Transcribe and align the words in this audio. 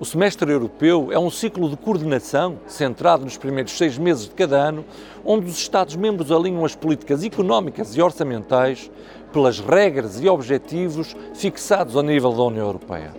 O 0.00 0.04
semestre 0.06 0.50
europeu 0.50 1.12
é 1.12 1.18
um 1.18 1.28
ciclo 1.28 1.68
de 1.68 1.76
coordenação 1.76 2.58
centrado 2.66 3.22
nos 3.22 3.36
primeiros 3.36 3.76
seis 3.76 3.98
meses 3.98 4.24
de 4.24 4.30
cada 4.30 4.56
ano, 4.56 4.82
onde 5.22 5.44
os 5.44 5.58
Estados-membros 5.58 6.32
alinham 6.32 6.64
as 6.64 6.74
políticas 6.74 7.22
económicas 7.22 7.94
e 7.94 8.00
orçamentais 8.00 8.90
pelas 9.30 9.60
regras 9.60 10.18
e 10.18 10.26
objetivos 10.26 11.14
fixados 11.34 11.96
ao 11.96 12.02
nível 12.02 12.32
da 12.32 12.42
União 12.44 12.64
Europeia. 12.64 13.12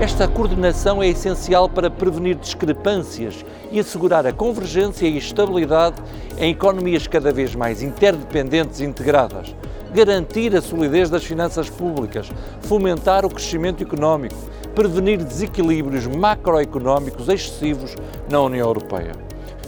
Esta 0.00 0.28
coordenação 0.28 1.02
é 1.02 1.08
essencial 1.08 1.68
para 1.68 1.90
prevenir 1.90 2.36
discrepâncias 2.36 3.44
e 3.72 3.80
assegurar 3.80 4.24
a 4.28 4.32
convergência 4.32 5.08
e 5.08 5.18
estabilidade 5.18 6.00
em 6.38 6.52
economias 6.52 7.08
cada 7.08 7.32
vez 7.32 7.52
mais 7.56 7.82
interdependentes 7.82 8.78
e 8.78 8.84
integradas, 8.84 9.56
garantir 9.92 10.54
a 10.54 10.62
solidez 10.62 11.10
das 11.10 11.24
finanças 11.24 11.68
públicas, 11.68 12.30
fomentar 12.60 13.26
o 13.26 13.28
crescimento 13.28 13.82
económico, 13.82 14.36
prevenir 14.72 15.18
desequilíbrios 15.18 16.06
macroeconómicos 16.06 17.28
excessivos 17.28 17.96
na 18.30 18.40
União 18.40 18.68
Europeia. 18.68 19.16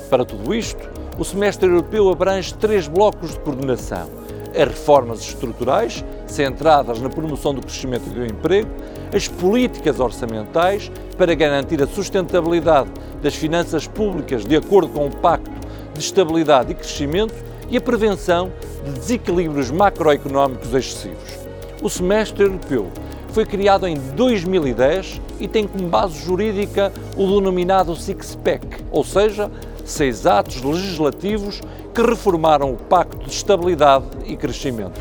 Para 0.09 0.25
tudo 0.25 0.55
isto, 0.55 0.89
o 1.19 1.25
semestre 1.25 1.69
europeu 1.69 2.09
abrange 2.09 2.55
três 2.55 2.87
blocos 2.87 3.33
de 3.33 3.41
coordenação: 3.41 4.09
as 4.55 4.69
reformas 4.69 5.21
estruturais, 5.21 6.05
centradas 6.27 7.01
na 7.01 7.09
promoção 7.09 7.55
do 7.55 7.61
crescimento 7.61 8.09
e 8.09 8.11
do 8.11 8.25
emprego, 8.25 8.69
as 9.15 9.29
políticas 9.29 10.01
orçamentais 10.01 10.91
para 11.17 11.35
garantir 11.35 11.83
a 11.83 11.87
sustentabilidade 11.87 12.91
das 13.23 13.35
finanças 13.35 13.87
públicas 13.87 14.45
de 14.45 14.57
acordo 14.57 14.89
com 14.89 15.07
o 15.07 15.11
Pacto 15.11 15.51
de 15.95 16.01
Estabilidade 16.01 16.73
e 16.73 16.75
Crescimento 16.75 17.35
e 17.69 17.77
a 17.77 17.81
prevenção 17.81 18.53
de 18.85 18.93
desequilíbrios 18.93 19.71
macroeconómicos 19.71 20.75
excessivos. 20.75 21.39
O 21.83 21.89
semestre 21.89 22.45
europeu 22.45 22.89
foi 23.33 23.47
criado 23.47 23.87
em 23.87 23.95
2010 23.95 25.21
e 25.39 25.49
tem 25.49 25.67
como 25.67 25.89
base 25.89 26.19
jurídica 26.25 26.93
o 27.17 27.27
denominado 27.27 27.95
Six-Pack, 27.95 28.85
ou 28.91 29.05
seja, 29.05 29.51
seis 29.91 30.27
atos 30.27 30.63
legislativos 30.63 31.61
que 31.95 32.03
reformaram 32.03 32.73
o 32.73 32.77
Pacto 32.77 33.19
de 33.19 33.31
Estabilidade 33.31 34.07
e 34.27 34.37
Crescimento. 34.37 35.01